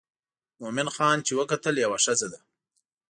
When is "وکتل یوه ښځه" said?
1.39-2.27